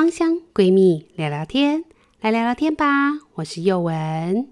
[0.00, 1.84] 芳香闺蜜聊聊天，
[2.22, 2.86] 来聊聊天吧。
[3.34, 4.48] 我是宥文。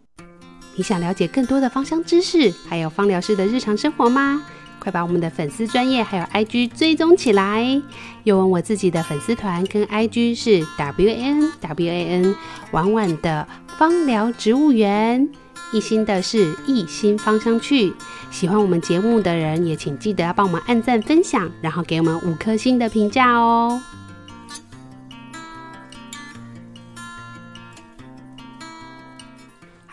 [0.77, 4.45] 你想了解更多的芳香知识，还有芳疗师的日常生活吗？
[4.79, 7.81] 快把我们的粉丝专业还有 IG 追踪起来。
[8.25, 12.36] 又文我自己的粉丝团跟 IG 是 W A N W A N
[12.72, 15.26] 婉婉的芳疗植物园。
[15.72, 17.94] 一心的是一心芳香趣，
[18.30, 23.80] 喜欢我们节目的人也请记得要帮我们按赞分享，然后给我们五颗星的评价哦。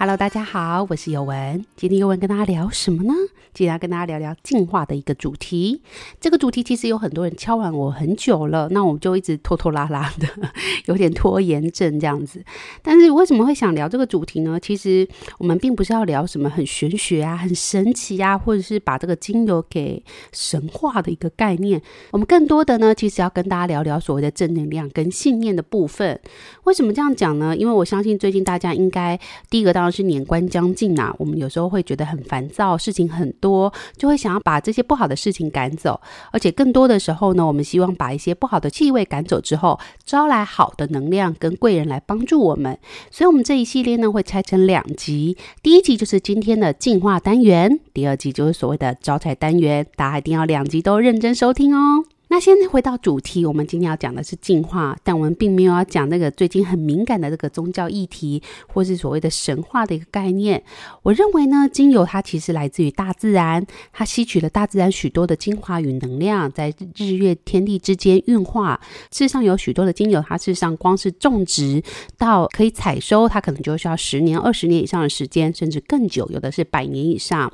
[0.06, 3.14] Hello，大家好，我是尤文，今天尤文跟大家聊什么呢？
[3.56, 5.82] 今天要跟大家聊聊进化的一个主题。
[6.22, 10.28] 这个主题其实有很多人敲完我很久了，那我们就一直拖拖拉拉的，
[10.86, 12.44] 有点拖延症这样子。
[12.84, 14.60] 但是为什么会想聊这个主题呢？
[14.60, 15.08] 其实
[15.40, 21.82] 我们并不是要聊什么很玄学啊、很神奇啊，或者是把这个精油给神化的一个概念。
[22.12, 26.20] 我们更多的呢，其实要跟大家聊聊所谓的正能量跟信念的部分。
[26.66, 27.56] 为什么这样讲呢？
[27.56, 33.72] 因为我相信最近大家应该第一个当然是年关将近啊，我们有时候会觉得很烦躁，事情很多。
[33.98, 36.00] 就会想要把这些不好的事情赶走，
[36.32, 42.78] 而且更多的时候呢，我们希望把一些不好的气味赶走之后，招来好的能量跟贵人来帮助我们。
[43.12, 49.86] 所以，我们这一系列呢会拆成两集，第一集就是今天的净化单元，第二集就是所谓的招财单元。
[49.96, 52.06] 大家一定要两集都认真收听哦。
[52.28, 60.62] 那先回到主题，我们今天要讲的是进化，但我们并没有要讲那个最近很敏感的这个宗教议题，或是所谓的神话的一个概念。
[61.04, 68.80] 我认为呢，精油它其实来自于大自然，它吸取了大自然许多的精华与能量，在日月天地之间运化。
[69.12, 71.82] 事实上，有许多的精油，它事实上光是种植
[72.18, 77.54] 到可以采收，它可能就需要十年、二十年以上的时间，甚至更久，有的是百年以上。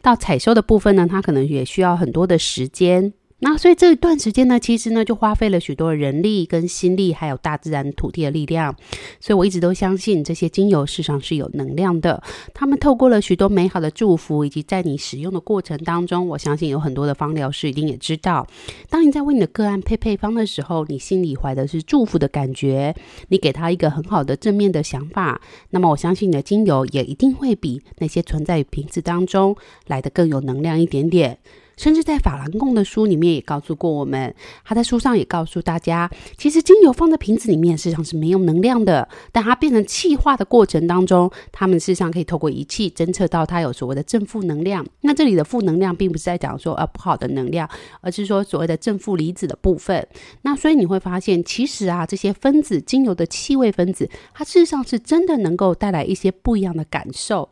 [0.00, 3.12] 到采收的部分呢，它可能也需要很多的时间。
[3.44, 8.72] 那所以这一段时间呢，其实呢就花费了许多人力跟心力，还有大自然土地的力量。
[9.18, 12.22] 所以我一直都相信这些精油事实上是有能量的。
[12.54, 18.46] 他们透过了许多美好的祝福，以及在你使用的过程当中，我相信有很多的芳疗师一定也知道，
[18.88, 22.94] 当你在为你的个案配配方的时候，你心里怀的是祝福的感觉，
[23.26, 25.40] 你给他一个很好的正面的想法，
[25.70, 29.56] 那么我相信你的精油也一定会比那些存在于瓶子当中
[29.88, 31.38] 来的更有能量一点点。
[31.76, 34.34] 甚至在法兰贡的书里面也告诉过我们，
[34.64, 39.08] 他在书上也告诉大家，其实精油放在瓶子里面，事实上是没有能量的。
[39.32, 44.86] 但它变成气化的过程当中，他们事实上可以透过仪器侦测到它有所谓的正负能量。
[45.00, 47.68] 那这里的负能量，并不是在讲说呃不好的能量，
[48.00, 50.06] 而是说所谓的正负离子的部分。
[50.42, 57.48] 那所以你会发现，其实啊，这些分子精油的气味分子，它事实上是真的能够带来一些不一样的感受。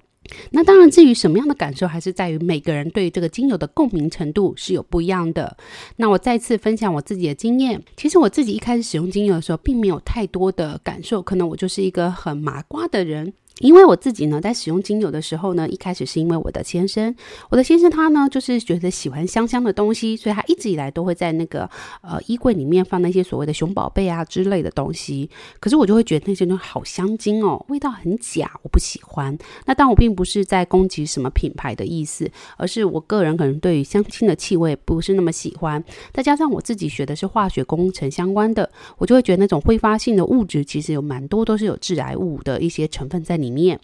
[0.51, 5.57] 那当然，至于什么样的感受，还是在于每个人对于这个精油的共鸣程度是有不一样的。
[5.97, 13.33] 那我再次分享我自己的经验，其实我自己一开始使用精油的时候，并没有太多的感受，可能我就是一个很麻瓜的人。
[13.59, 17.15] 因为我自己呢，在使用精油的时候呢，一开始是因为我的先生，
[17.51, 21.69] 我的先生他呢，就是觉得喜欢香香的东西，所以他一直以来都会在那个
[22.01, 25.29] 呃衣柜里面放那些所谓的熊宝贝啊之类的东西。
[25.59, 29.37] 可是我就会觉得那些东西好香精哦，味道很假，我不喜欢。
[29.67, 35.83] 那但我并不是在攻击什么品牌的意思，而是我个人可能对于香精的气味不是那么喜欢。
[36.13, 43.81] 再加上我自己学的是化学工程相关的，我就会觉得那种挥发性的物质其实有蛮多都是有致癌物的一些成分在里面。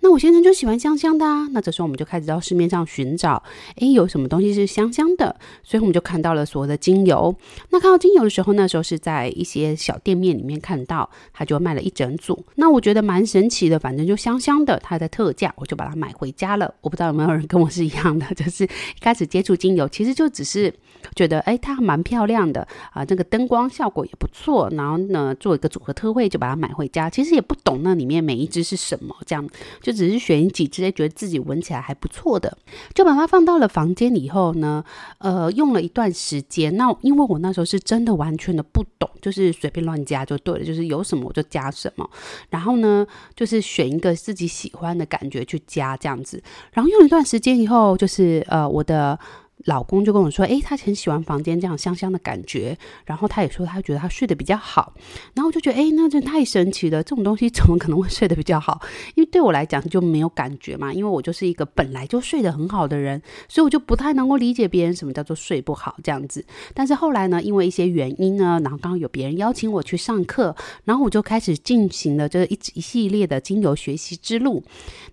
[0.00, 1.48] 那我先生就喜欢香香的啊。
[1.52, 3.42] 那这时候我们就开始到市面上寻找，
[3.76, 5.36] 诶，有什么东西是香香的？
[5.62, 7.34] 所以我们就看到了所谓的精油。
[7.70, 12.44] 那看到精油的时候，那时候是在一些小店面里面看到，他就卖了一整组。
[12.56, 16.74] 那我觉得蛮神奇的，反正就香香的，它在特价，我就把它买回家了。
[16.80, 20.72] 我不知道有没有人跟我是一样的， 就是一开始接触精油，其实就只是
[21.14, 24.68] 觉得，诶，它蛮漂亮的啊，这个灯光效果也不错。
[24.72, 27.08] 然后呢，做一个组合特惠，就把它买回家。
[27.10, 29.16] 其实也不懂那里面每一支是什什么。
[29.24, 29.48] 这样
[29.80, 32.58] 就只是选几支，觉得自己闻起来还不错的，
[32.94, 34.84] 就把它放到了房间里以后呢，
[35.18, 36.76] 呃，用了一段时间。
[36.76, 42.08] 那因为我那时候是真的完全的不懂，就是随便乱加就对了，就是有什么我就加什么。
[42.50, 46.42] 然后呢，就是选一个自己喜欢的感觉去加这样子。
[46.72, 49.18] 然后用了一段时间以后，就是呃，我的。
[49.64, 54.92] 老公就跟我说：“诶，他很喜欢房间这样香香的感觉，然后他也说他觉得他睡得比较好。
[55.34, 57.02] 然后我就觉得，诶，那真太神奇了！
[57.02, 58.80] 这种东西怎么可能会睡得比较好？
[59.14, 66.44] 因为对我来讲就没有感觉嘛，因为我就是一个本来就睡得很好的人，所以我就不太能够理解别人什么叫做睡不好这样子。
[66.74, 70.54] 但是后来呢，因为一些原因呢，然后刚刚有别人邀请我去上课，
[70.84, 74.64] 然后我就开始进行了这一一系列的精油学习之路。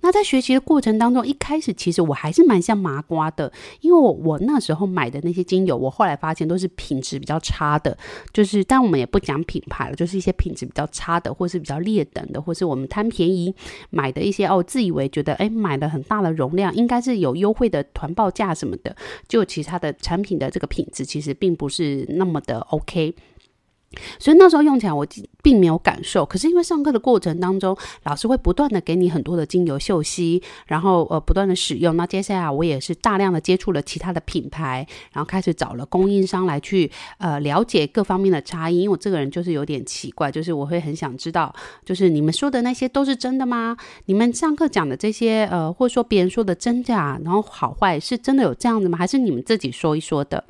[0.01, 3.51] 那在学习的过程当中，一开始其实我还是蛮像麻瓜的，
[3.81, 4.38] 因为我我。
[4.39, 7.97] 那时候买的那些精油，我后来发现都是品质比较差的，
[8.33, 13.53] 就是但我们也不讲品牌了，就是一些品质比较差的，或是比较劣等的，或是我们贪便宜
[13.89, 18.95] 买的一些哦，自以为觉得哎买了很大的容量，应该是有优惠的团报价什么的，
[19.27, 23.15] 就其他的产品的这个品质其实并不是那么的 OK。
[24.19, 25.05] 所以那时候用起来，我
[25.41, 26.25] 并没有感受。
[26.25, 31.97] 可是因为上课的过程当中，老师会不断的给你很多的精油嗅吸，然后呃不断的使用。
[31.97, 38.81] 那接下来我也是大量的接触了其他的品牌，然后开始找了供应商来去呃了解各方面的差异。
[38.81, 41.53] 因为我这个人就是有点奇怪，就是我会很想知道，
[41.83, 43.75] 就是你们说的那些都是真的吗？
[44.05, 48.97] 你们上课讲的这些呃，或者说别人说的真假，然后好坏是真的有这样子吗？
[48.97, 50.43] 还是你们自己说一说的？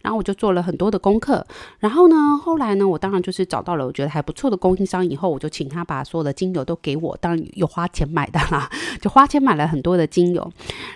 [0.00, 1.46] 然后我就做了很多的功课。
[1.78, 2.85] 然后呢，后来呢？
[2.88, 10.52] 我当然就是找到了我觉得还不错的供应商，以后我就请他把所有的精油都给我，当然有花钱买的啦，就花钱买了很多的精油。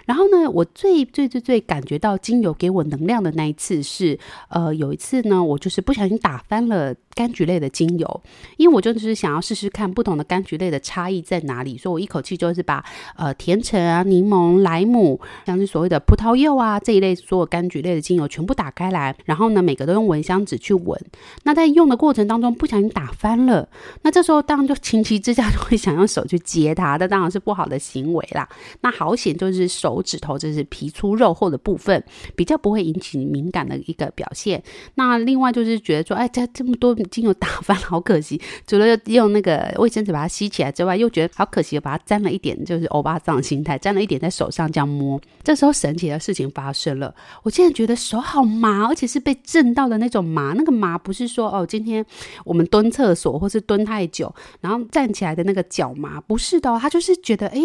[0.07, 6.95] 然后呢，我最最最最感觉到精油给我能量的那一次是，呃，有一次呢，我就是不小心打翻了。
[7.17, 8.23] 柑橘类的精油，
[8.57, 12.85] 因为我就是想要试试看不同的柑橘类的差异在哪里，所以我一口气就是把
[13.17, 20.99] 呃甜橙啊、柠檬、莱姆，像是所谓的葡萄柚啊这一类所有柑橘类的精油全部打开来，然后呢每个都用蚊香纸去闻。
[21.43, 23.69] 那在用的过程当中不小心打翻了，
[24.03, 28.49] 那这时候当然就情急之下就会想用手去接它，那当然是不好的行为啦。
[28.83, 32.03] 那好险就是手指头就是皮粗肉厚的部分，
[32.37, 34.63] 比较不会引起敏感的一个表现。
[34.95, 37.00] 那另外就是觉得说，哎，这这么多。
[37.09, 38.41] 精油打翻，好可惜。
[38.67, 45.21] 除了用那个卫生纸把它吸起来之外，又觉得好可惜，把它沾了一点，就是欧巴桑心态，沾了一点在手上这样摸。
[45.43, 50.53] 这时候神奇的事情发生了，我竟然觉得手好麻，而且是被震到的那种麻。
[50.57, 52.05] 那个麻不是说哦，今天
[52.45, 57.61] 我们蹲厕所或是蹲太久，然后站起来的那个脚麻，不是的，他就是觉得哎，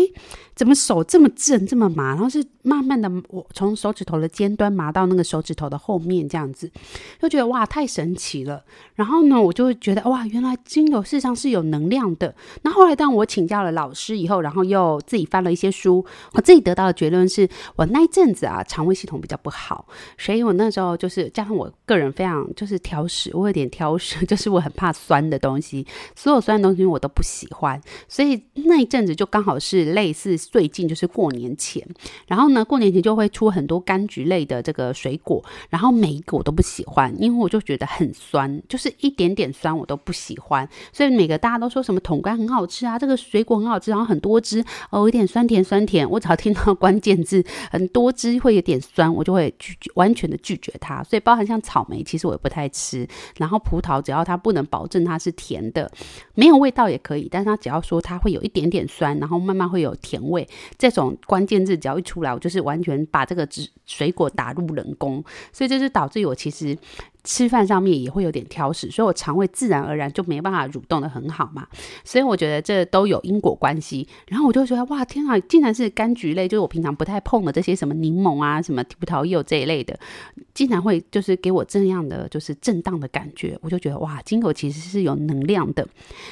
[0.55, 6.71] 怎么手这么震，这么麻，然后是慢慢的，我从手指头的尖端麻到那个手指头的后面这样子，
[7.21, 8.63] 就觉得哇，太神奇了。
[8.95, 12.33] 然后呢，我就会觉得哇，原来精油事实上是有能量的。
[12.63, 19.85] 那后来当我请教了老师以后，然后又自己翻了一些书，我自己得到的结论是我那一阵子啊，肠胃系统比较不好，
[20.17, 25.85] 所以我那时候就是加上我个人非常就是挑食，我有点挑食， 就是我很怕酸的东西，
[26.15, 27.79] 所有酸的东西我都不喜欢。
[28.07, 31.85] 所以那一阵子就刚好是类似最近就是过年前，
[32.27, 39.25] 然后呢，过年前就会出很多柑橘类的这个水果，然后每一个我都不喜欢，因为我就觉得很酸，就是一点。
[39.25, 46.07] 点点酸我都不喜欢，所以每个大家都说什么桶柑很好吃啊，这个水果很好吃，然后很多汁哦，有点酸甜酸甜。
[46.07, 51.03] 我只要听到关键字很多汁会有点酸，我就会拒绝，完全的拒绝它。
[51.03, 53.07] 所以包含像草莓，其实我也不太吃。
[53.37, 55.91] 然后葡萄，只要它不能保证它是甜的，
[56.35, 60.47] 没有味道也可以，但是它只要说它会有一点点酸，然后慢慢会有甜味，
[60.77, 65.23] 这种关键字只要一出来，我就是完全把这个汁水果打入冷宫。
[65.51, 66.77] 所以这就导致我其实。
[67.25, 71.67] 吃饭上面也会有点挑食，所以我肠胃自然而然就没办法蠕动得很好嘛，
[72.03, 74.07] 所以我觉得这都有因果关系。
[74.27, 79.99] 然后我就觉得哇，天啊，竟然是柑橘类，就是我平常不太碰的这些什么柠檬啊、什么葡萄柚这一类的，
[80.53, 85.87] 竟然会就是给我这样的就是震荡的感觉，我就觉得哇，精油其实是有能量的。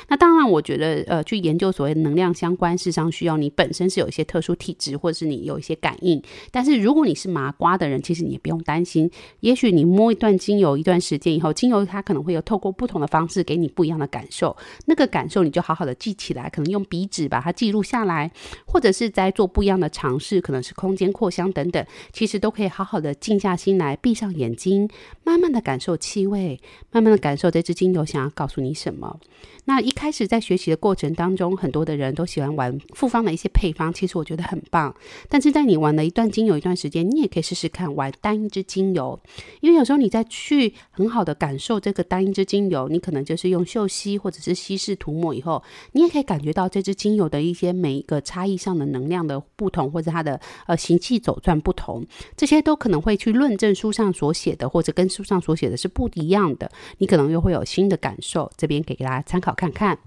[0.10, 6.22] 那当然，我觉得呃，去研究所谓能量相关，事实上需要你本身是有一些特殊体质，或者是你有一些感应。
[6.52, 10.83] 但是如果你是麻瓜的人，其实你也不用担心，也许你摸一段精油。
[10.84, 14.54] 一段时间以后，精油它可能会有透过不同的方式给你不一样的感受，
[14.86, 18.30] 那个感受你就好好的记起来，可能用笔纸把它记录下来，
[18.66, 24.90] 或者是在做不一样的尝试，可能是空间扩香等等，其实都可以好好的静下心来，闭上眼睛，
[25.24, 26.60] 慢慢的感受气味，
[26.92, 29.18] 慢慢的感受这支精油想要告诉你什么。
[29.66, 34.94] 那一开始在学习的过程当中，很多的人都喜欢玩复方的一些配方，其实我觉得很棒。
[35.30, 39.18] 但是在你玩了一段精油一段时间，你也可以试试看玩单一支精油，
[39.62, 45.64] 因为有时候你在去很好的感受这个单一支精油，你可能就是用嗅吸或者是稀释涂抹以后，
[45.94, 58.52] 你也可以感觉到这支精油的一些每一个差异上的能量的不同，或者它的呃行气走转不同，这些都可能会去论证书上所写的，或者跟书上所写的是不一样的，你可能又会有新的感受。
[58.58, 59.54] 这边给大家参考。
[59.56, 59.98] 看看，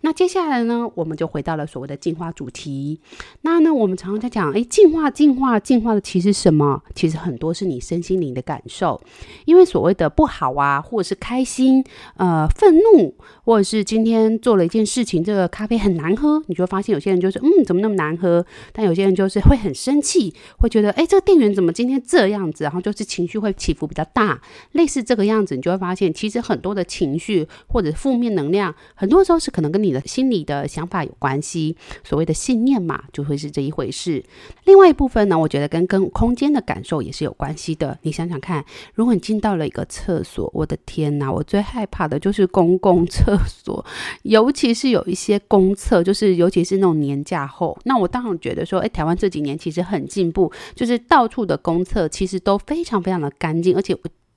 [0.00, 2.98] 那接下来呢，我们就回到了所谓的进化主题。
[3.42, 6.82] 那呢，我们常常在讲，诶，进化，进化，进化的其实什么？
[6.94, 9.00] 其实很多是你身心灵的感受。
[9.44, 11.84] 因为所谓的不好啊，或者是开心、
[12.16, 18.44] 呃愤怒，或者是今天做了一件事情，这个咖啡很难喝，你就会发现有些人就是嗯，怎么那么难喝？
[18.72, 22.64] 但有些人就是会很生气，会觉得哎，这个店员怎么今天这样子？
[22.64, 24.40] 然后就是情绪会起伏比较大，
[24.72, 34.24] 类似这个样子，你就会发现其实很多的情绪或者负面能量，很多时候是可能跟你的心理的想法有关系，所谓的信念嘛，就会是这一回事。
[34.64, 37.98] 另外一部分呢，我觉得跟跟空间的感受也是有关系的。
[38.02, 43.84] 你想想看，如果你进到了一个厕所，我的天哪，我最害怕的就是公共厕所，
[44.24, 53.96] 尤其是有一些公厕，就是尤其是那种年假后，那我当然觉得说，哎，台湾这几年其实很进步，就是到处的公厕其实都非常非常的干净，而且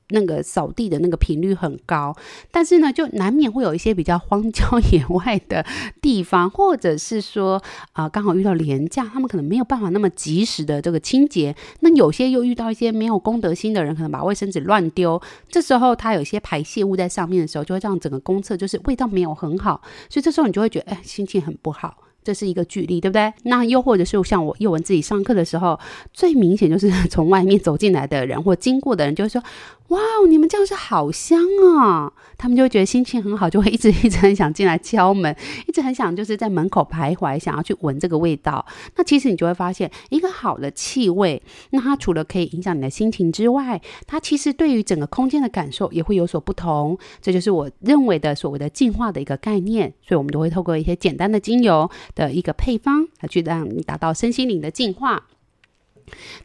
[0.10, 2.16] 那个扫地的那个频率很高，
[2.50, 5.66] 但是呢，就难免会有一些比较荒郊野外的
[6.02, 7.62] 地方，或者是说
[7.92, 11.56] 啊、刚好遇到连假，他们可能没有办法那么及时的这个清洁。
[11.82, 21.98] 那有些又遇到一些没有公德心的人，可能把卫生纸乱丢，这时候他有些排泄物在上面的时候，就会让整个公厕就是味道没有很好，所以这时候你就会觉得，哎，心情很不好。
[22.24, 23.34] 这是一个举例，对不对？
[23.44, 25.80] 那又或者是像我宥雯自己上课的时候，
[26.12, 29.42] 最明显就是从外面走进来的人或经过的人，就会说。
[29.90, 31.40] 哇哦，你们教室好香
[31.72, 32.12] 啊！
[32.38, 35.34] 他们就会觉得心情很好，就会一直一直很想进来敲门，
[35.66, 38.66] 一直很想就是在门口徘徊，想要去闻这个味道。
[38.98, 46.98] 那其实你就会发现，一个好的气味，那它除了可以影响你的心情之外，它其实对于整个空间的感受也会有所不同。
[47.22, 49.94] 这就是我认为的所谓的净化的一个概念。
[50.06, 55.24] 所以，我们都会透过一些简单的精油的一个配方，来去让你达到身心灵的净化。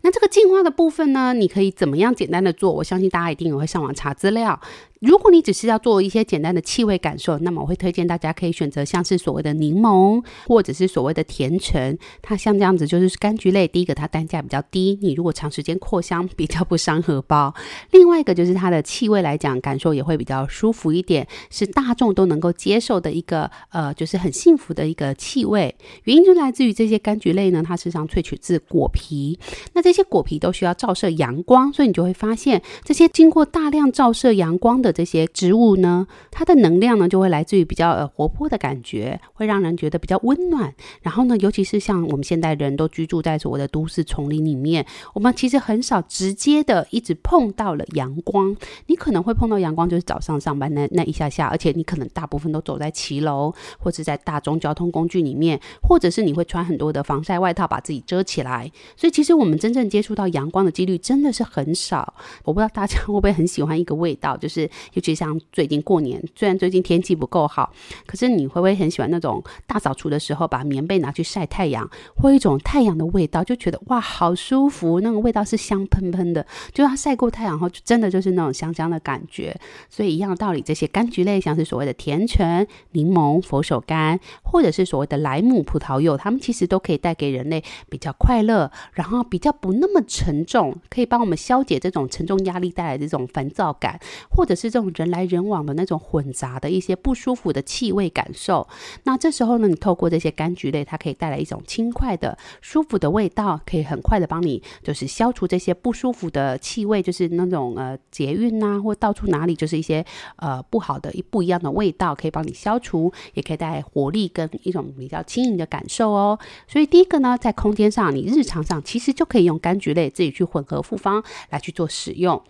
[0.03, 2.73] 那这个进化的部分呢，你可以怎么样简单的做？
[2.73, 4.61] 我相信大家一定也会上网查资料。
[5.03, 11.99] 如果你只是要做一些简单的气味感受，那么我会推荐大家可以选择像是所谓的柠檬，或者是所谓的甜橙。
[12.23, 13.67] 它像这样子就是柑橘类。
[13.67, 17.53] 第一个，它单价比较低，你如果长时间扩香比较不伤荷包。
[17.91, 25.75] 另外一个就是它的气味来讲，感受也会比较舒服一点，是大众都能够接受的一个呃，就是很幸福的一个气味。
[26.05, 29.37] 原因就来自于这些柑橘类呢，它实际上萃取自果皮，
[29.73, 34.92] 那这些果皮都需要照射阳光，所以你就会发现这些经过大量照射阳光的。
[34.93, 40.75] 这些植物呢，它的能量呢，就会来自于比较呃活泼的感觉，会让人觉得比较温暖。
[41.03, 44.85] 然后呢，尤其是像我们现代人都居住在所谓的都市丛林里面，
[45.15, 48.55] 我们其实很少直接的一直碰到了阳光。
[48.87, 58.71] 你可能会碰到阳光，就是早上上班那那一下下，而且你可能大部分都走在骑楼或者在大众交通工具里面，或者是你会穿很多的防晒外套把自己遮起来。
[58.97, 62.15] 所以其实我们真正接触到阳光的几率真的是很少。
[62.45, 64.69] 我不知道大家会不会很喜欢一个味道，就是。
[64.95, 67.73] 尤其像最近过年，虽然最近天气不够好，
[68.07, 79.59] 可是你会不会很喜欢那种大扫除的时候，把棉被拿去晒太阳，或一种太阳的味道，就觉得哇，好舒服，那个味道是香喷喷的，就它晒过太阳后，就真的就是那种香香的感觉。
[79.89, 93.99] 所以一样道理，这些柑橘类，像是所谓的甜橙、柠檬、佛手柑，或者是所谓的莱姆、葡萄柚，它们其实都可以带给人类比较快乐，然后比较不那么沉重，可以帮我们消解这种沉重压力带来的这种烦躁感，
[94.31, 94.93] 或者是这种。
[94.93, 98.69] 人来人往的那种混杂的一些不舒服的气味感受，
[99.05, 110.05] 那这时候呢，你透过这些柑橘类，它可以带来一种轻快的、舒服的味道，可以很快的帮你就是消除这些不舒服的气味，就是那种呃捷运呐、啊，或到处哪里就是一些
[110.37, 116.39] 呃不好的一不一样的味道，可以帮你消除，也可以带来活力跟一种比较轻盈的感受哦。
[116.69, 122.43] 所以第一个呢，在空间上，你日常上其实就可以用柑橘类自己去混合复方来去做使用。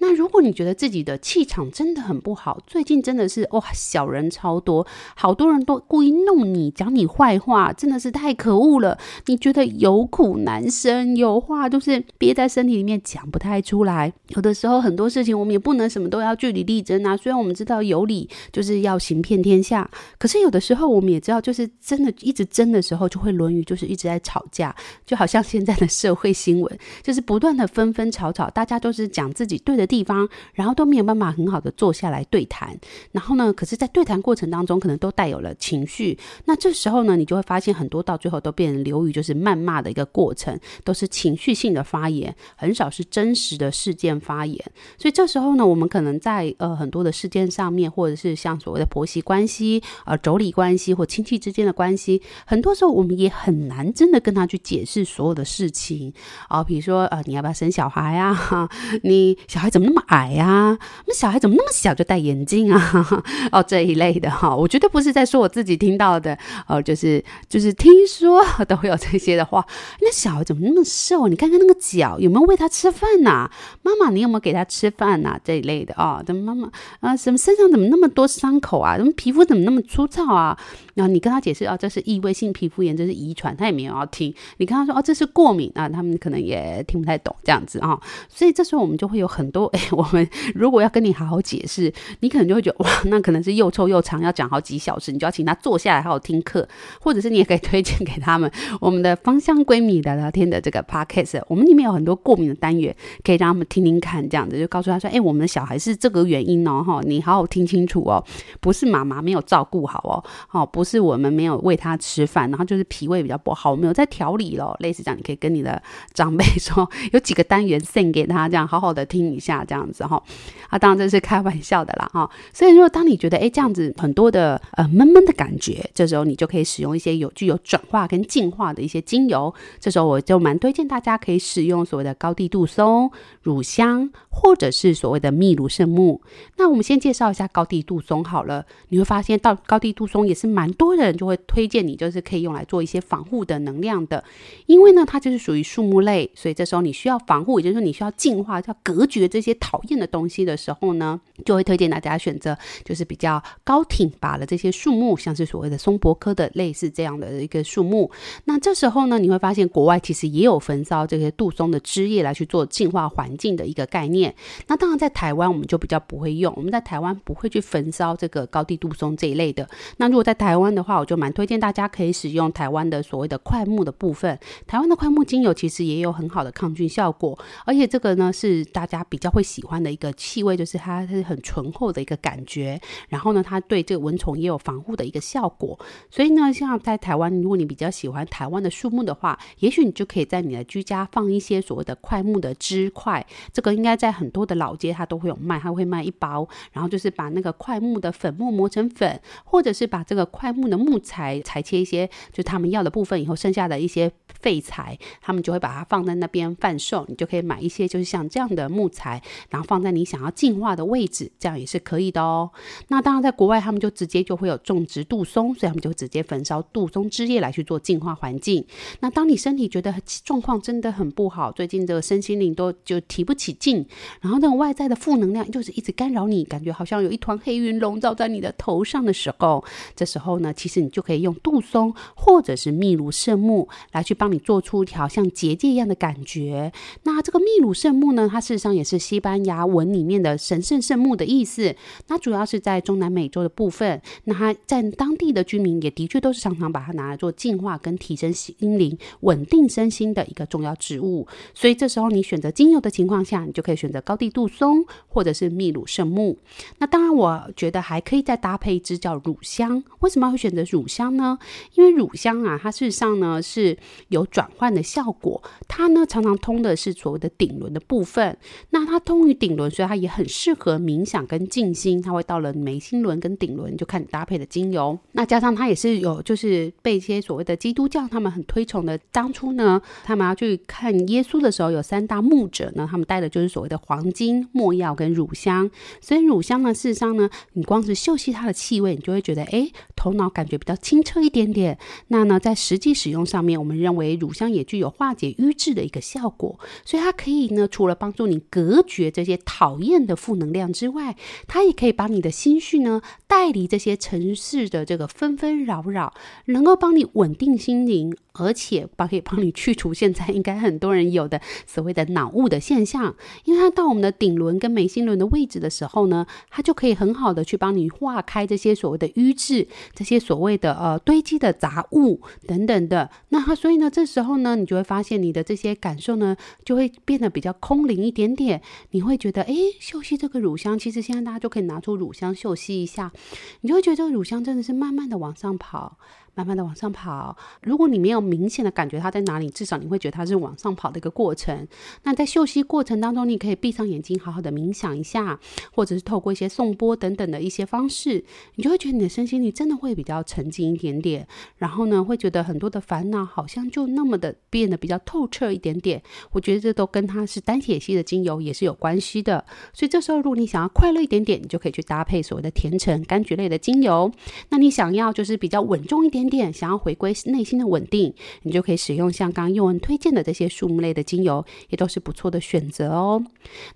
[0.00, 4.86] 那如果你觉得自己的气场真的很不好，最近真的是哇，小人超多，
[5.16, 8.96] 好多人都故意弄你，讲你坏话，真的是太可恶了。
[9.26, 14.12] 你觉得有苦难伸，有话就是憋在身体里面讲不太出来。
[14.28, 17.16] 有的时候很多事情我们也不能什么都要据理力争啊。
[17.16, 24.74] 虽然我们知道有理就是要行遍天下，可是有的时候我们也知道，就是真的一直争的时候，就会沦于就是一直在吵架，
[25.04, 32.78] 就好像现在的社会新闻，就是不断的纷纷吵吵，大家都是讲自己对的地方，然后都没有办法很好的坐下来对谈。
[33.12, 36.16] 然后呢，可是，在对谈过程当中，可能都带有了情绪。
[36.44, 44.62] 那这时候呢，你就会发现很多到最后都变成流于就是谩骂的一个过程，都是情绪性的发言，很少是真实的事件发言。
[44.98, 56.12] 所以这时候呢，我们可能在呃很多的事件上面，或者是像所谓的婆媳关系、呃妯娌关系或亲戚之间的关系，很多时候我们也很难真的跟他去解释所有的事情
[56.48, 56.62] 啊。
[56.62, 58.68] 比如说呃，你要不要生小孩啊？
[59.02, 60.76] 你小孩怎怎么那么矮呀？
[61.06, 63.22] 那小孩怎么那么小就戴眼镜啊？
[63.52, 69.64] 哦，这一类的哈，我绝对不是在说我自己听到的，哦，就是就是听说都会有这些的话。
[70.00, 71.28] 那小孩怎么那么瘦？
[71.28, 73.48] 你看看那个脚，有没有喂他吃饭呐、
[73.82, 76.68] 妈妈，你有没有给他吃饭呐、这一类的啊，怎么妈妈
[76.98, 78.98] 啊，什么身上怎么那么多伤口啊？
[78.98, 80.58] 怎么皮肤怎么那么粗糙啊？
[80.98, 84.34] 然后你跟他解释啊，这是异位性皮肤炎，这是遗传，他也没有要听。
[84.56, 87.96] 你跟他说哦，这是过敏啊，他们可能也听不太懂这样子啊。
[88.28, 96.68] 所以这时候我们就会有很多 哎，我们如果要跟你好好解释，你可能就会觉得哇，那可能是又臭又长，要讲好几小时，你就要请他坐下来好好听课，
[97.00, 98.50] 或者是你也可以推荐给他们
[98.80, 108.24] 我们的芳香闺蜜聊聊天的这个 podcast，我们里面有很多过敏的单元，可以让他们听听看，这样子就告诉他说，哎，我们的小孩是这个原因哦，哈，你好好听清楚哦，
[108.60, 115.80] 不是妈妈没有照顾好哦，哦，不是我们没有喂他吃饭，然后就是脾胃比较不好，我们有在调理咯，类似这样，你可以跟你的
[116.14, 120.22] 长辈说， 有几个单元送给他，这样好好的听一下，这样子哈，
[120.70, 133.10] 啊，当然这是开玩笑的啦，哈，所以如果当你觉得哎这样子很多的呃闷闷的感觉，这时候你就可以使用一些有具有转化跟净化的一些精油，这时候我就蛮推荐大家可以使用所谓的高地杜松、
[133.42, 136.20] 乳香，或者是所谓的秘鲁圣木。
[136.56, 144.24] 那我们先介绍一下高地杜松好了，你会发现到高地杜松也是蛮多人就会推荐你，就是可以用来做一些防护的能量的，
[144.66, 158.10] 因为呢它就是属于树木类，所以这时候你需要防护，也就是说你需要净化、要隔绝这些讨厌的东西的时候呢，就会推荐大家选择就是比较高挺拔的这些树木，像是所谓的松柏科的类似这样的一个树木。
[158.44, 164.34] 那这时候呢，你会发现国外其实也有焚烧这些杜松的枝叶来去做净化环境的一个概念。
[164.68, 169.68] 那当然在台湾我们就比较不会用，我们在台湾不会去焚烧这个高地杜松这一类的。
[169.96, 174.38] 那如果在台湾的话，我就蛮推荐大家可以使用台湾的所谓的快木的部分。
[174.66, 182.80] 台湾的快木精油其实也有很好的抗菌效果，而且这个呢是大家比较会喜欢的一个气味，就是它是很醇厚的一个感觉。
[183.08, 185.78] 然后呢，它对这个蚊虫也有防护的一个效果。
[186.10, 193.24] 所以呢，像在台湾，如果你比较喜欢台湾的树木的话，也许你就可以在你的居家放一些所谓的快木的枝块。
[193.52, 207.04] 这个应该在很多的老街它都会有卖，它会卖一包，然后就是把那个快木的粉末磨成粉，或者是把这个快木的木材裁切一些，就他们要的部分以后剩下的一些废材，他们就会把它放在那边贩售。
[207.08, 212.50] 你就可以买一些，就是像这样的木材，然后放在你想要净化的位置，这样也是可以的哦。
[212.88, 218.64] 那当然，在国外他们就直接就会有种植杜松，所以他们就直接焚烧杜松枝叶来去做净化环境。
[219.00, 223.84] 那当你身体觉得状况真的很不好，最近这个身心灵都就提不起劲，
[224.20, 229.64] 然后那种外在的负能量就是一直干扰你，感觉好像有一团黑云笼罩在你的头上的时候，
[229.96, 236.72] 这时候呢，其实你就可以用杜松或者是秘鲁圣木来去帮你做出一条像结界一样的感觉。
[237.04, 241.74] 那这个秘鲁圣木呢，它事实上也是西班牙文里面的神圣圣木的意思。
[242.08, 251.26] 那主要是在中南美洲的部分，那它在当地的居民也的确都是常常把它拿来做净化跟提升心灵、稳定身心的一个重要植物。
[251.54, 256.38] 所以这时候你选择精油的情况下，你就可以选择高地杜松或者是秘鲁圣木。
[256.78, 259.82] 那当然，我觉得还可以再搭配一支叫乳香。
[260.00, 261.38] 为什么么会选择乳香呢？
[261.74, 263.76] 因为乳香啊，它事实上呢是
[264.08, 268.36] 有转换的效果，它呢常常通的是所谓的顶轮的部分。
[268.70, 272.00] 那它通于顶轮，所以它也很适合冥想跟静心。
[272.02, 274.98] 它会到了眉心轮跟顶轮，就看你搭配的精油。
[275.12, 278.98] 那加上它也是有，就是被一些所谓的基督教他们很推崇的。
[279.10, 285.70] 当初呢，他们要去看耶稣的时候，有三大牧者呢，他们带的就是所谓的黄金、没药跟乳香。
[286.00, 291.78] 所以乳香呢，事实上呢，你光是嗅吸它的气味，你就会觉得，哎，头那感觉比较清澈一点点。
[292.08, 296.60] 那呢，在实际使用上面，我们认为乳香也具有化解瘀滞的一个效果。
[296.84, 306.12] 所以它可以呢，除了帮助你隔绝这些讨厌的负能量之外，它也可以把你的心绪呢带离这些城市的这个纷纷扰扰，
[306.46, 308.14] 能够帮你稳定心灵。
[308.38, 323.10] 而且它可以帮你去除现在应该很多人有的所谓的脑雾的现象，因为它到我们的顶轮跟眉心轮的位置的时候呢，它就可以很好的去帮你化开这些所谓的瘀滞，这些所谓的呃堆积的杂物等等的。
[323.30, 328.60] 那它所以呢，这时候呢，你就会发现你的这些感受呢，就会变得比较空灵一点点。
[328.90, 333.12] 你会觉得，哎，嗅吸这个乳香，其实现在大家就可以拿出乳香嗅吸一下，
[333.60, 335.98] 你就会觉得这个乳香真的是慢慢的往上跑。
[336.38, 337.36] 慢慢的往上跑。
[337.62, 341.66] 如果你没有明显的感觉它在哪里，至少你会觉得它是往上跑的一个过程。
[342.04, 345.40] 那在休息过程当中，你可以闭上眼睛，好好的冥想一下，
[345.74, 348.24] 或者是透过一些颂钵等等的一些方式，
[348.54, 351.26] 你就会觉得你的身心里真的会比较沉静一点点。
[351.56, 356.00] 然后呢，会觉得很多的烦恼好像就那么的变得比较透彻一点点。
[356.30, 359.44] 我觉得这都跟它是单萜系的精油也是有关系的。
[359.72, 364.12] 所以这时候，如果你想要快乐一点点，你就可以去搭配所谓的甜橙、柑橘类的精油。
[364.50, 368.12] 那你想要就是比较稳重一点点，想要回归内心的稳定，
[368.42, 373.24] 你就可以使用像刚刚宥雯推荐的这些树木类的精油，也都是不错的选择哦。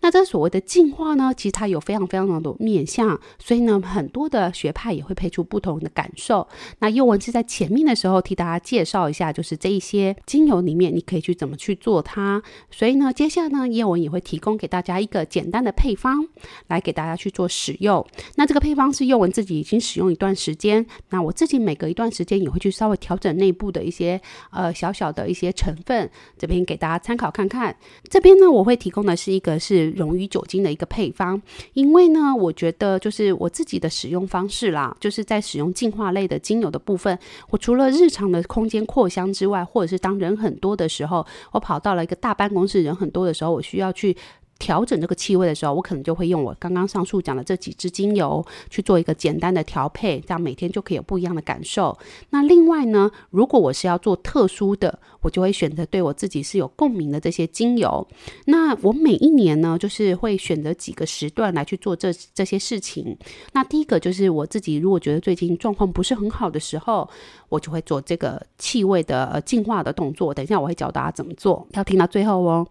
[0.01, 6.47] 那这所谓的净化呢，其实它有非常非常多的面向，所以呢，很多的学派也会配出不同的感受。
[6.81, 12.43] 那宥雯是在前面的时候替大家介绍一下，就是这一些精油里面你可以去怎么去做它。
[12.71, 16.27] 所以呢，接下来呢，叶文也会提供给大家一个简单的配方，
[16.69, 18.05] 来给大家去做使用。
[18.37, 27.75] 那这个配方是宥雯自己已经使用一段时间，那我自己每隔一段时间也会去稍微调整内部的一些呃小小的一些成分，这边给大家参考看看。
[28.11, 31.41] 这边呢，我会提供的是一个是溶于酒精的一个配方，
[31.75, 37.19] 因为呢，我觉得就是我自己的使用方式啦，就是在使用净化类的精油的部分，
[37.51, 44.17] 我除了日常的空间扩香之外，或者是当人很多的时候，我跑到了一个大办公室人很多的时候，我需要去。
[44.63, 51.99] 调整这个气味的时候，我可能就会用我刚刚上述讲的这几支精油去做一个简单的调配，这样每天就可以有不一样的感受。
[52.31, 58.07] 那另外呢，如果我是要做特殊的，我就会选择对我自己是有共鸣的这些精油。
[58.45, 63.17] 那我每一年呢，就是会选择几个时段来去做这这些事情。
[63.53, 67.09] 那第一个就是我自己如果觉得最近状况不是很好的时候，
[67.49, 70.33] 我就会做这个气味的呃净化的动作。
[70.35, 72.67] 等一下我会教大家怎么做，要听到最后哦。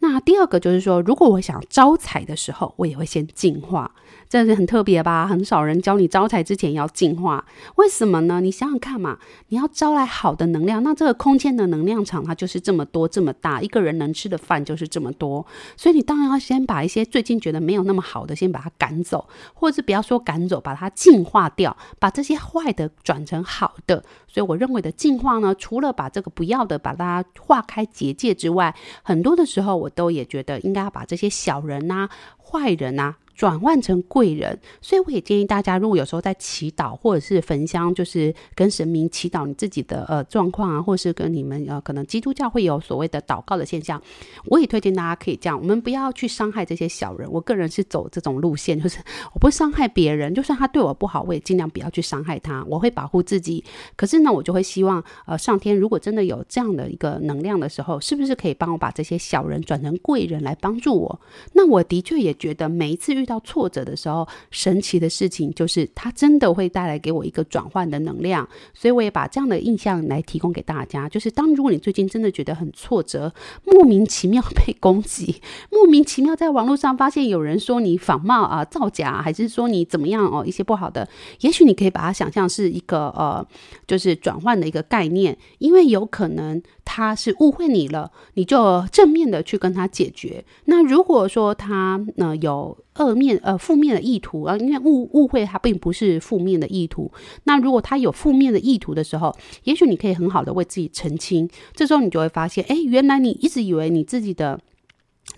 [0.00, 3.90] 那第二个就是说，如果我想招财的时候，我也会先净化，
[4.28, 5.26] 这是很特别吧？
[5.26, 7.44] 很少人教你招财之前要净化，
[7.76, 8.40] 为什么呢？
[8.40, 15.44] 你想想看嘛，你要招来好的能量，那这个空间的能量量场它就是这么多这么大，一个人能吃的饭就是这么多，
[15.76, 24.02] 所以你当然要先把一些最近觉得没有那么好的，先把它赶走，或者是不要说赶走，把它净化掉，把这些坏的转成好的。
[24.28, 43.98] 所以我认为的净化呢，除了把这个不要的把它划开结界之外，很多的时候我都也觉得应该要把这些小人呐、坏人呐、转换成贵人，所以我也建议大家，如果有时候在祈祷或者是焚香，就是跟神明祈祷你自己的呃状况啊，或是跟你们呃可能基督教会有所谓的祷告的现象，
[44.44, 47.32] 我也推荐大家可以这样，我们不要去伤害这些小人。
[47.32, 48.98] 我个人是走这种路线，就是
[49.32, 53.64] 我不伤害别人，就算他对我不好，我也尽量不要去伤害他，我会保护自己。
[53.96, 61.20] 可是呢，我就会希望呃上天如果真的有这样的一个能量的时候，是不是可以帮我把这些小人转成贵人来帮助我？
[61.54, 71.08] 那我的确也觉得每一次遇到挫折的时候，神奇的事情就是它真的会带来给我一个转换的能量，所以我也把这样的印象来提供给大家。
[71.08, 73.32] 就是当如果你最近真的觉得很挫折，
[73.64, 75.40] 莫名其妙被攻击，
[75.70, 81.08] 莫名其妙在网络上发现有人说你仿冒啊、造假，还是说你怎么样哦，一些不好的，
[81.42, 83.46] 也许你可以把它想象是一个呃，
[83.86, 90.44] 就是转换的一个概念，因为有可能他是误会你了，你就正面的去跟他解决。
[90.64, 97.10] 那如果说他呢、有二面呃负面的意图啊，因为误误会他并不是负面的意图。
[97.44, 99.34] 那如果他有负面的意图的时候，
[99.64, 101.48] 也许你可以很好的为自己澄清。
[101.74, 104.60] 这时候你就会发现，哎，原来你一直以为你自己的。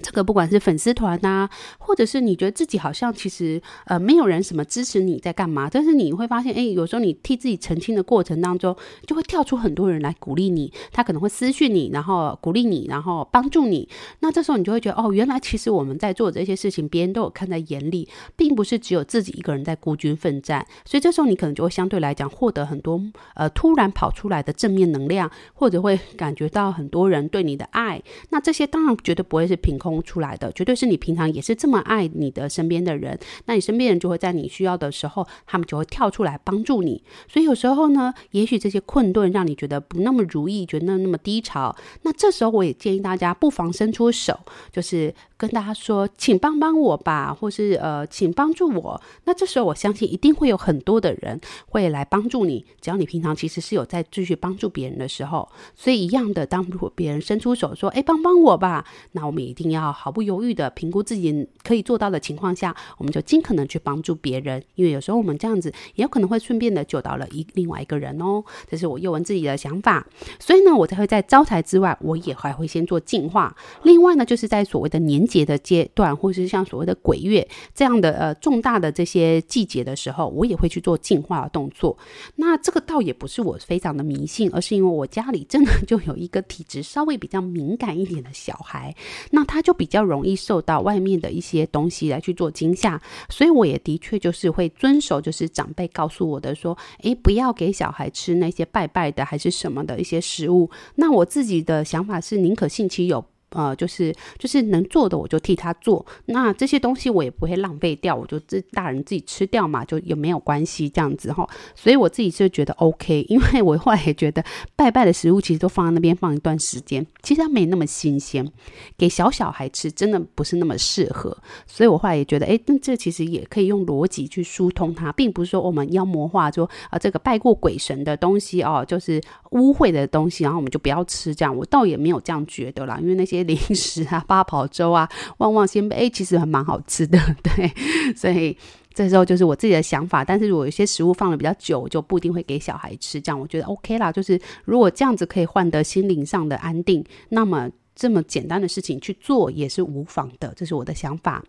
[0.03, 13.88] 这个不管是粉丝团呐，或者是你觉得自己好像其实呃没有人什么支持你在干嘛，但是你会发现，哎，有时候你替自己澄清的过程当中，就会跳出很多人来鼓励你，他可能会私讯你，然后鼓励你，然后帮助你。
[14.21, 20.67] 那这时候你就会觉得，哦，原来其实我们在做这些事情，别人都有看在眼里，并不是只有自己一个人在孤军奋战。
[20.85, 23.01] 所以这时候你可能就会相对来讲获得很多
[23.35, 28.03] 呃突然跑出来的正面能量，或者会感觉到很多人对你的爱。
[28.31, 29.91] 那这些当然绝对不会是凭空。
[30.00, 37.02] 出来的绝对是你平常也是这么爱你的身边的人，那你身边人就会在你需要的时候，他们就会跳出来帮助你。
[37.26, 44.38] 所以有时候呢，也许这些困顿让你觉得不那么如意，觉得那么低潮，那这时候我也建议大家不妨伸出手，
[44.70, 45.12] 就是。
[45.42, 49.02] 跟大家说，请帮帮我吧，或是呃，请帮助我。
[49.24, 52.64] 那这时候，我相信一定会有很多的人会来帮助你。
[52.81, 64.62] 只要你平常其实是有在继续帮助别人的时候，所以一样的，当如果别人伸出手说：“哎，帮帮我吧。”那我们一定要毫不犹豫的评估自己可以做到的情况下，我们就尽可能去帮助别人。
[64.76, 68.44] 因为有时候我们这样子也有可能会顺便的救到了一另外一个人哦。
[68.70, 70.07] 这是我宥雯自己的想法。
[70.38, 73.57] 所以呢，我才会在招财之外，我也还会先做净化。
[73.83, 75.26] 另外呢，就是在所谓的年。
[75.33, 81.97] 节的阶段，或者是像所谓的鬼月这样的呃重大的这些季节的时候，我也会去做净化的动作。
[82.37, 88.95] 那这个倒也不是我非常的迷信，而是因为我家里真的就有一个体质稍微比较敏感一点的小孩，
[89.31, 100.71] 那他就比较容易受到外面的一些东西来去做惊吓，所以我也的确就是会遵守，就是长辈告诉我的说，诶，不要给小孩吃那些拜拜的还是什么的一些食物。
[100.97, 103.25] 那我自己的想法是宁可信其有。
[103.53, 111.47] 呃，就是就是能做的我就替他做，那这些东西我也不会浪费掉，我就自大人自己吃掉嘛，就也没有关系这样子哈。
[111.75, 114.43] 所以我自己就觉得 OK，因为我后来也觉得
[114.75, 118.51] 拜拜的食物其实都放在那边放一段时间，其实它没那么新鲜，
[118.97, 121.37] 给小小孩吃真的不是那么适合。
[121.67, 131.55] 所以我后来也觉得，哎，那这其实也可以用逻辑去疏通它，并不是说我们妖魔化说啊这个拜过鬼神的东西哦，就是污秽的东西，然后我们就不要吃这样。
[131.55, 133.41] 我倒也没有这样觉得啦，因为那些。
[133.44, 137.72] 零食啊， 八宝粥啊，旺旺仙贝，诶，其实还蛮好吃的， 对，
[138.16, 138.57] 所以
[138.94, 140.24] 这时候就是我自己的想法。
[140.24, 144.11] 但是如果有些食物放的比较久，就不一定会给小孩吃，这样我觉得 OK 啦。
[144.12, 147.70] 就是如果这样子可以换得心灵上的安定，那么。
[147.94, 151.42] 这么简单的事情去做也是无妨的，这是我的想法。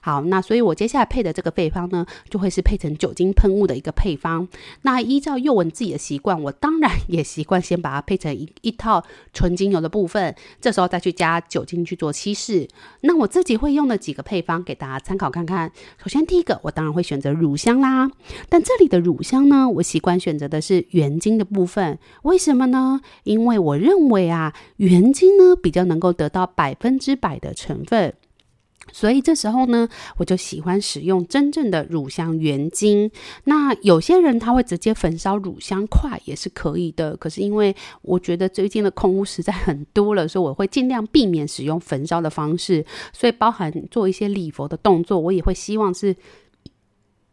[0.00, 4.48] 好，那所以我接下来配的这个配方呢，就会是配成酒精喷雾的一个配方。
[4.82, 12.66] 那依照宥雯自己的习惯，我当然也习惯先把它配成一一套纯精油的部分，这时候再去加酒精去做稀释。
[13.02, 15.70] 那我自己会用的几个配方给大家参考看看。
[16.02, 18.10] 首先第一个，我当然会选择乳香啦，
[18.48, 21.98] 但这里的乳香呢，我习惯选择的是原精的部分。
[22.22, 23.00] 为什么呢？
[23.24, 28.14] 因为我认为啊，原精呢比较能够得到百分之百的成分，
[28.92, 33.10] 所以这时候呢，我就喜欢使用真正的乳香原精。
[33.44, 42.86] 那有些人他会直接焚烧乳香块也是可以的，可是因为我觉得最近的空污实在很多了，所以我会尽量避免使用焚烧的方式。
[43.12, 46.16] 所以包含做一些礼佛的动作，我也会希望是。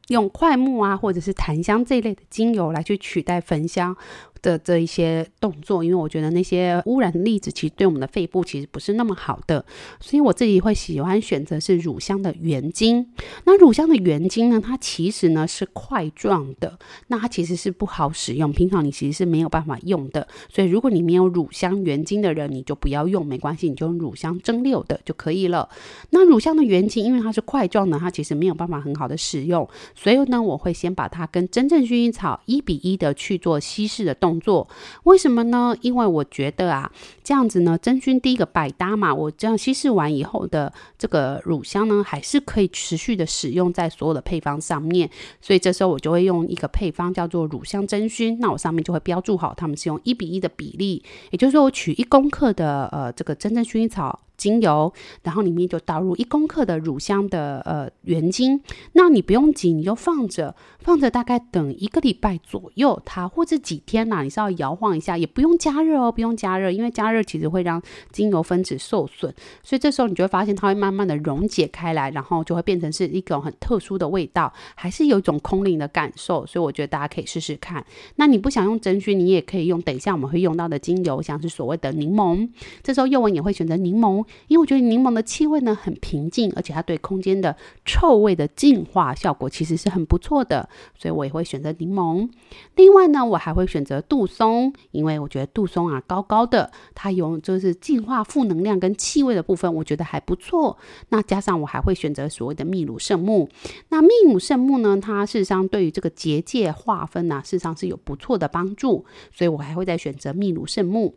[0.09, 3.93] 用块木啊，或者是檀香这一类的精油来去取代焚香
[4.41, 9.65] 的这一些动作，因为我觉得那些污染粒子其实对我们的肺部其实不是那么好的，
[9.99, 13.07] 所以我自己会喜欢选择是乳香的原精。
[13.45, 20.27] 那乳香的原精呢，它其实呢是块状的，那它其实是不好使用，平常你其实是没有办法用的。
[20.49, 25.69] 所以如果你没有乳香原精的人，你就不要用，没关系，你就用乳香蒸馏的就可以了。
[26.11, 29.67] 那乳香的原精，因为它是块状的，它其实没有办法很好的使用。
[29.95, 34.67] 所以呢，我会先把它跟真正薰衣草一比一的去做稀释的动作做。
[35.03, 35.75] 为什么呢？
[35.81, 36.91] 因为我觉得啊，
[37.23, 39.13] 这样子呢，真菌第一个百搭嘛。
[39.13, 45.09] 我这样稀释完以后的这个乳香呢，还是可以持续的使用在所有的配方上面。
[45.41, 48.37] 所以这时候我就会用一个配方叫做乳香真菌。
[48.39, 54.19] 那我上面就会标注好，他们是用一比一的比例，也就是说我取一公克的呃这个真正薰衣草。
[54.37, 58.61] 精油，然后里面就倒入一公克的乳香的呃原精，
[58.93, 77.83] 那你不用挤，你就放着，放着大概等一个礼拜左右，它或者几天呐、啊，你稍微摇晃一下，也不用加热哦，不用加热，因为加热其实会让精油分子受损，所以这时候你就会发现它会慢慢的溶解开来，然后就会变成是一种很特殊的味道，还是有一种空灵的感受，所以我觉得大家可以试试看。
[78.17, 82.47] 那你不想用真薰，你也可以用等一下我们会用到的精油，像是所谓的柠檬，
[82.83, 84.23] 这时候幼文也会选择柠檬。
[84.47, 92.29] 因为我觉得柠檬的气味呢很平静，而且它对空间的臭味的净化效果其实是很不错的，所以我也会选择柠檬。
[92.75, 100.77] 另外呢，我还会选择杜松，因为我觉得杜松啊高高的，它有就是净化负能量跟气味的部分，我觉得还不错。
[101.09, 103.49] 那加上我还会选择所谓的秘鲁圣木。
[103.89, 111.15] 那秘鲁圣木呢，它事实上对于这个结界划分啊，事实上是有不错的帮助，所以我还会再选择秘鲁圣木。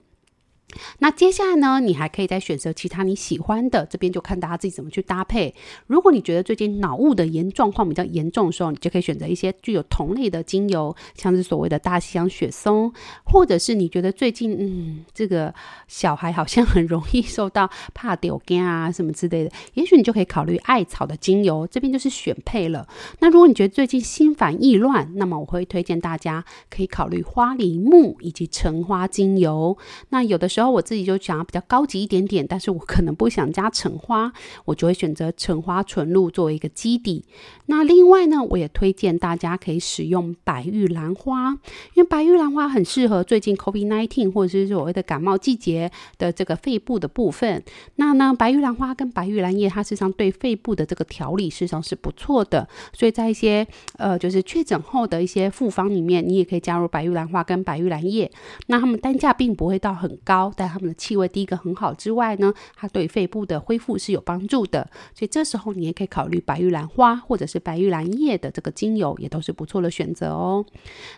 [0.99, 5.55] 那接下来呢，你还可以再选择其他你喜欢的，这边就看大家自己怎么去搭配。
[5.87, 12.93] 如果你觉得最近脑雾的严状况比较严重的时候，你就可以选择一些具有同类的精油，像是所谓的大西洋雪松，
[13.25, 15.53] 或者是你觉得最近嗯，这个
[15.89, 22.87] 小孩好像很容易受到怕丢惊啊什么之类的，也许你就可以考虑艾草的精油，这边就是选配了。
[23.19, 29.77] 那如果你觉得最近心烦意乱，那么我会推荐大家可以考虑花梨木以及橙花精油。
[30.11, 30.60] 那有的时候。
[30.61, 34.31] 然后我自己就想要比较高级一点点，但是我可能不想加橙花，
[34.67, 37.25] 我就会选择橙花纯露作为一个基底。
[37.65, 41.53] 那另外呢，我也推荐大家可以使用白玉兰花，
[41.95, 47.65] 因为白玉兰花很适合最近 COVID-19 或者是所谓的感冒季节的这个肺部的部分。
[47.95, 52.69] 那呢，白玉兰花跟白玉兰叶，它实际上对肺部的这个调理实际上是不错的。
[52.93, 58.31] 所以在一些呃，就是确诊后的一些复方里面，你也可以加入白玉兰花跟白玉兰叶。
[58.67, 60.50] 那它们单价并不会到很高。
[60.57, 64.89] 但它们的气味第一个很好之外呢，它对肺部的恢复是有帮助的。
[65.15, 70.65] 所以这时候你也可以考虑白玉兰花或者是白玉兰叶的这个精油，也都是不错的选择哦。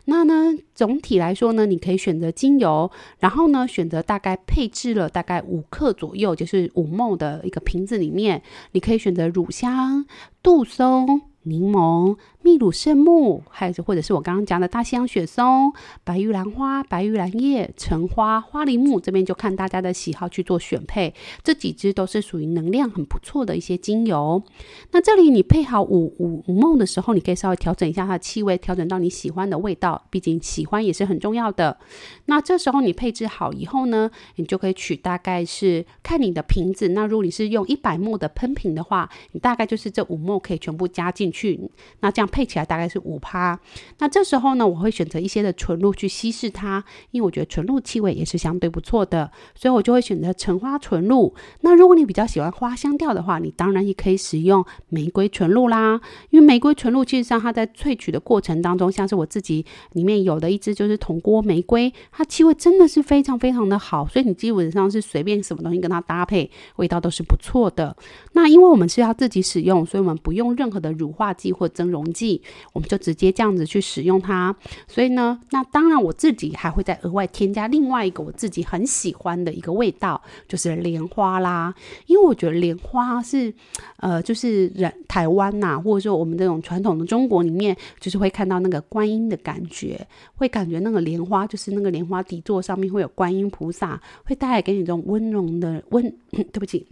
[0.06, 8.42] 那呢，总体来说呢，你可以选择精油，然后呢，选择大概配置了大概五克左右，就是五梦的一个瓶子里面，
[8.72, 10.04] 你可以选择乳香、
[10.42, 12.16] 杜松、柠檬。
[12.42, 21.14] 秘鲁圣木，还有或者是我刚刚讲的大西洋雪松、白玉兰花、白玉兰叶、橙花、花梨木，这边就看大家的喜好去做选配。
[21.44, 24.42] 这几支都是属于能量很不错的一些精油。
[24.90, 30.04] 那这里你配好五五五梦的时候，你可以稍微调整一下它的气味，调整到你喜欢的味道。
[30.10, 31.78] 毕竟喜欢也是很重要的。
[32.26, 36.88] 那这时候你配置好以后呢，你就可以取大概是看你的瓶子。
[36.88, 41.60] 那如果你是用一百目的喷瓶的话，你大概就是这五梦可以全部加进去。
[42.00, 42.28] 那这样。
[42.32, 43.60] 配起来大概是五趴，
[43.98, 51.34] 那这时候呢，我会选择一些的纯露去稀释它，因为我觉得纯露气味也是相对不错的，所以我就会选择橙花纯露。
[51.60, 67.94] 那如果你比较喜欢花香调的话，你当然也可以使用玫瑰纯露啦，因为玫瑰纯露其实上它在萃取的过程当中，像是我自己里面有的一支就是铜锅玫瑰，它气味真的是非常非常的好，所以你基本上是随便什么东西跟它搭配，味道都是不错的。
[68.32, 72.42] 那因为我们是要自己使用，所以我们不用任何的乳化化剂或增溶剂。
[72.72, 74.54] 我们就直接这样子去使用它，
[74.88, 81.72] 所以呢，那当然我自己还会再额外添加另外一个我自己很喜欢的一个味道，就是莲花啦。
[82.06, 83.54] 因为我觉得莲花是，
[83.98, 90.04] 呃，就是人台湾呐、或者说我们这种传统的中国里面，就是会看到那个观音的感觉，
[90.34, 96.02] 会感觉那个莲花就是那个莲花底座上面会有观音菩萨，会带来给你这种温柔的温，
[96.52, 96.86] 对不起。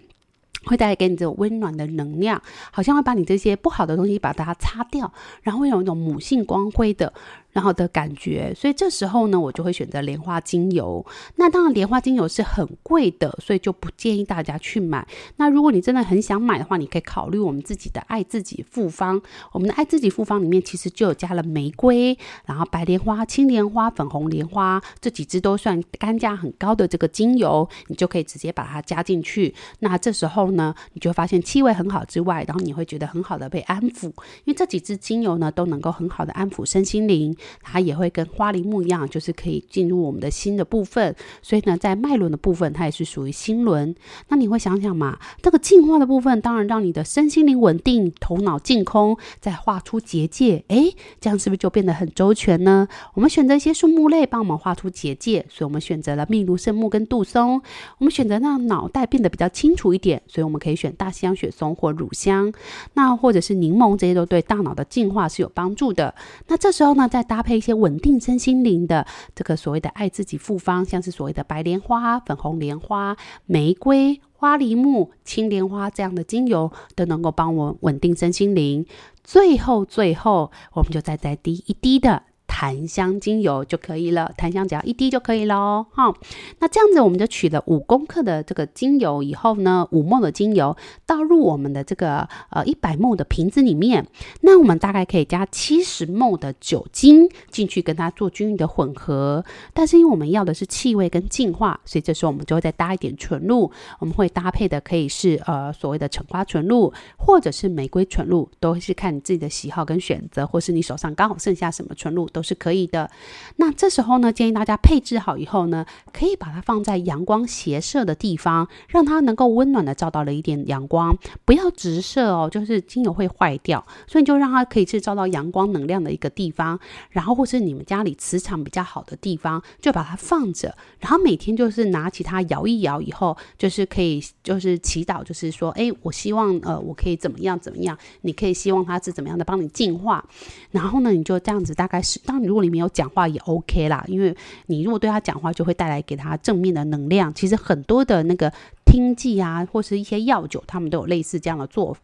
[0.65, 7.13] 会带来给你这种温暖的能量，好像会把你这些不好的东西把它擦掉，然后会有一种母性光辉的。
[7.53, 11.05] 然后的感觉，所以这时候呢，我就会选择莲花精油。
[11.37, 15.07] 那当然，莲花精油是很贵的，所以就不建议大家去买。
[15.37, 19.21] 那如果你真的很想买的话，你可以考虑我们自己的爱自己复方。
[19.53, 29.55] 我们的爱自己复方里面其实就有加了玫瑰，然后白莲花、青莲花、粉红莲花这几支都算单价很高的这个精油，你就可以直接把它加进去。
[29.81, 37.37] 那这时候呢，你就发现气味很好之外，然后你会觉得很好的被安抚，因为这几支精油呢都能够很好的安抚身心灵。
[37.63, 41.15] 它也会跟花梨木一样，就是可以进入我们的心的部分。
[41.43, 43.95] 所以呢，在脉轮的部分，它也是属于心轮。
[44.29, 50.65] 那你会想想嘛，这个净化的部分，当然让你的身心灵稳定，头脑净空，再画出结界。
[50.69, 52.89] 诶，这样是不是就变得很周全呢？
[53.15, 57.61] 我们选择一些树木类帮我们画出结界，所以我们选择了秘鲁圣木跟杜松。
[57.99, 62.53] 我们选择让脑袋变得比较清楚一点，所以我们可以选大西洋雪松或乳香，
[62.95, 66.15] 那或者是柠檬，这些都对大脑的净化是有帮助的。
[66.49, 73.17] 那这时候呢，在搭配一些稳定身心灵的这个所谓的爱自己复方，像是所谓的白莲花、粉红莲花、
[73.47, 78.85] 玫瑰、花梨木、青莲花这样的精油，都能够帮我稳定身心灵。
[79.23, 82.25] 最后，最后，我们就再再滴一滴的。
[82.61, 86.15] 檀香精油就可以了，檀香只要一滴就可以了哦哈。
[86.59, 94.07] 那这样子我们就取了五公克的这个精油以后呢，五 ml 的精油倒入我们的这个呃一百 ml 的瓶子里面。
[94.43, 99.43] 那我们大概可以加七十 ml 的酒精进去跟它做均匀的混合。
[99.73, 103.73] 但是因为我们要的是气味跟净化，所以这时候我们就会再搭一点纯露。
[104.01, 112.43] 我们会搭配的可以是呃所谓的橙花纯露，或者是玫瑰纯露，都是看你自己的喜好跟选择，或是你手上刚好剩下什么纯露都。
[112.50, 113.09] 是是可以的。
[113.57, 123.85] 那这时候呢，建议大家配置好以后呢，可以把它放在阳光斜射的地方，让它能够温暖的照到了一点阳光，不要直射哦，就是精油会坏掉。
[124.09, 126.79] 所以你就让它可以是照到阳光能量的一个地方，
[127.11, 130.75] 然后或是你们家里磁场比较好的地方，就把它放着。
[130.99, 137.97] 然后每天就是拿起它摇一摇以后，就是可以就是祈祷，就是说，哎，我希望呃，我可以怎么样怎么样？
[138.23, 140.25] 你可以希望它是怎么样的帮你净化。
[140.71, 142.19] 然后呢，你就这样子大概是。
[142.25, 147.33] 当如果你没有讲话也 OK 啦，因为你如果对他讲话，就会带来给他正面的能量。
[147.35, 148.53] 其实很多的那个
[148.85, 151.97] 听剂啊，或是一些药酒，他们都有类似这样的做，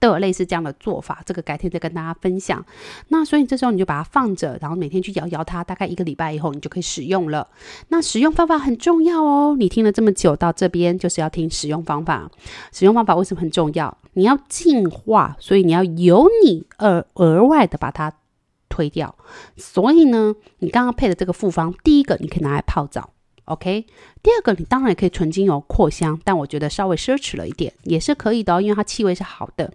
[0.00, 1.22] 都有类似这样的做法。
[1.24, 2.64] 这个改天再跟大家分享。
[3.08, 7.46] 那所以这时候你就把它放着，然后每天去摇摇它，大概一个礼拜以后，你就可以使用了。
[7.88, 9.56] 那使用方法很重要哦。
[9.58, 12.30] 你听了这么久到这边，就是要听使用方法。
[12.72, 13.96] 使用方法为什么很重要？
[14.14, 18.12] 你要净化，所以你要由你而额外的把它。
[18.68, 19.16] 推掉，
[19.56, 23.10] 所以呢，你刚刚配的这个复方，第一个你可以拿来泡澡
[23.48, 23.86] OK，
[24.22, 29.72] 第二个，你当然也可以纯精油扩香，但我觉得稍微奢侈了一点，也是可以的哦，因为它气味是好的。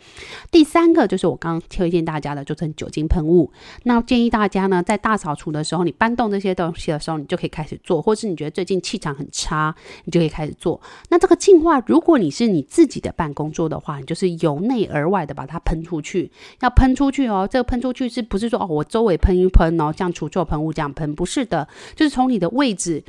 [0.51, 3.51] 第三个就是我刚推荐大家的，就是酒精喷雾。
[3.83, 9.73] 那建议大家呢，在大扫除的时候，你搬动这些东西的时候，你就可以开始做，或是你觉得最近气场很差，
[10.05, 10.79] 你就可以开始做。
[11.09, 16.31] 那这个净化，如果你是你自己的办公桌的话，你就是由内而外的把它喷出去，
[16.61, 17.47] 要喷出去哦。
[17.49, 21.15] 这个喷出去是不是说哦，我周围喷一喷哦，像除臭喷雾这样喷？
[21.15, 23.03] 不是的，就是从你的位置。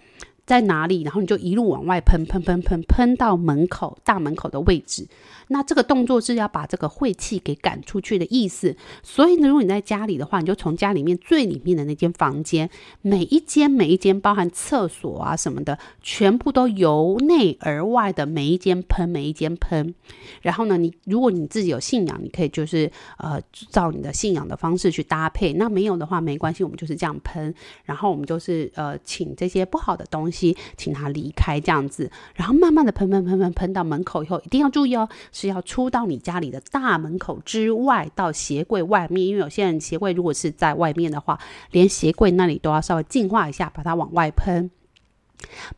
[0.46, 1.02] 在哪里？
[1.02, 5.06] 然后你就一路往外喷，喷喷喷，喷到门口大门口的位置。
[5.48, 8.76] 那这个动作是要把这个晦气给赶出去的意思。
[9.02, 12.68] 所以呢，如果你在家里的话，你就从家里面最里面的那间房间，
[13.02, 19.94] 每一间每一间，包含厕所啊什么的，全部都由内而外的每一间喷，每一间喷。
[20.42, 23.40] 然后呢，你如果你自己有信仰，你可以就是呃
[23.70, 25.52] 照你的信仰的方式去搭配。
[25.54, 27.54] 那没有的话没关系，我们就是这样喷。
[27.84, 32.10] 然后我们就是呃请这些不好的东西，请他离开这样子。
[32.34, 35.08] 然后慢慢的喷喷喷喷喷到门口以后，一定要注意哦。
[35.34, 41.38] 是要出到你家里的大门口之外，到鞋柜外面，因为有些人鞋柜如果是在外面的话，
[41.72, 44.70] 连鞋柜那里都要稍微净化一下，把它往外喷。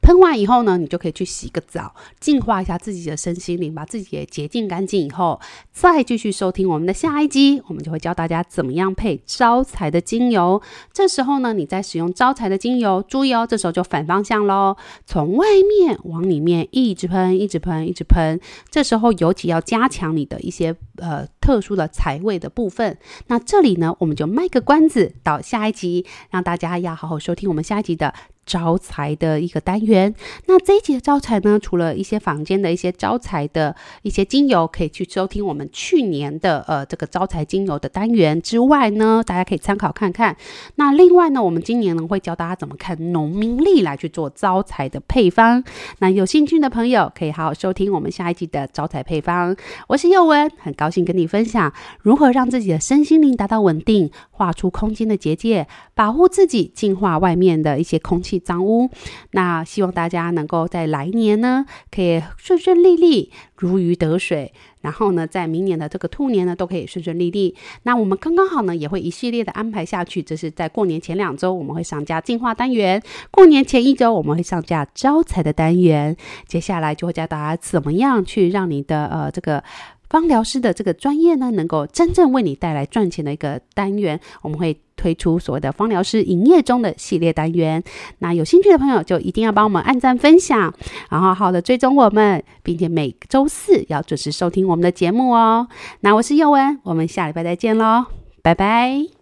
[0.01, 5.41] 喷完以后呢，你就可以去洗个澡，净化一下自己的身心灵，把自己也洁净干净以后，
[5.73, 10.61] 再继续收听我们的下一集，我们就会教大家怎么样配招财的精油。
[10.93, 18.41] 这时候呢，你在使用招财的精油，注意哦，这时候就反方向喽，从外面往里面一直喷，一直喷，一直喷。
[18.71, 22.97] 这时候尤其要加强你的一些呃特殊的财位的部分。
[23.29, 28.12] 那这里呢，我们就卖个关子，到下一集，让大家要好好收听我们下一集的。
[28.47, 30.14] 招财的一个单元，
[30.47, 40.36] 那这一集的招财呢，除了一些房间的一些招财的一些精油，可以去收听我们去年的呃这个招财精油的单元之外呢，大家可以参考看看。
[40.76, 45.64] 那另外呢，我们今年呢会教大家怎么看农民历来去做招财的配方。
[45.99, 49.57] 那有兴趣的朋友可以好好收听我们下一集的招财配方。
[49.88, 58.37] 我是宥雯，很高兴跟你分享如何让自己的身心灵达到稳定，画出空间的结界，保护自己，净化外面的一些空气。
[58.39, 58.91] 脏污，
[59.30, 64.53] 那希望大家能够在来年呢，可以顺顺利利，如鱼得水。
[64.82, 67.57] 然后呢，在明年的这个兔年呢，都可以顺顺利利。
[67.82, 70.22] 那我们刚刚好呢，也会一系列的安排下去。
[70.22, 73.01] 这是在过年前两周，我们会上架净化单元；
[73.32, 76.16] 过年前一周，我们会上架招财的单元。
[76.47, 79.64] 接下来就会教大家怎么样去让你的呃这个。
[80.09, 87.83] 芳疗师的这个专业呢，能够真正为你带来赚钱的一个单元，我们会推出所谓的芳疗师营业中的系列单元。
[88.21, 90.73] 那有兴趣的朋友就一定要帮我们按赞分享，
[91.11, 95.69] 然后好好的追踪我们，并且每周四要准时收听我们的节目哦。
[96.01, 98.07] 那我是幼文，我们下礼拜再见喽，
[98.43, 99.16] 拜拜。